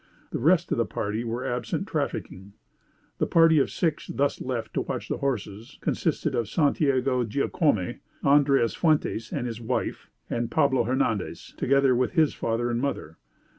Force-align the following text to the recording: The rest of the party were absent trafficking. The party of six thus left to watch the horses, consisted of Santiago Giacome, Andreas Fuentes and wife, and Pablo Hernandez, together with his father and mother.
The 0.31 0.39
rest 0.39 0.71
of 0.71 0.79
the 0.79 0.85
party 0.87 1.23
were 1.23 1.45
absent 1.45 1.87
trafficking. 1.87 2.53
The 3.19 3.27
party 3.27 3.59
of 3.59 3.69
six 3.69 4.07
thus 4.07 4.41
left 4.41 4.73
to 4.73 4.81
watch 4.81 5.07
the 5.09 5.19
horses, 5.19 5.77
consisted 5.79 6.33
of 6.33 6.49
Santiago 6.49 7.23
Giacome, 7.23 7.99
Andreas 8.25 8.73
Fuentes 8.73 9.31
and 9.31 9.47
wife, 9.59 10.09
and 10.27 10.49
Pablo 10.49 10.85
Hernandez, 10.85 11.53
together 11.55 11.95
with 11.95 12.13
his 12.13 12.33
father 12.33 12.71
and 12.71 12.81
mother. 12.81 13.17